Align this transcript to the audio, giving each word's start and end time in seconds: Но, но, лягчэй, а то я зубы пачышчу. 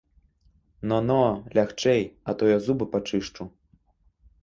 Но, 0.91 0.97
но, 1.09 1.19
лягчэй, 1.59 2.03
а 2.27 2.37
то 2.41 2.51
я 2.55 2.59
зубы 2.65 2.85
пачышчу. 2.97 3.43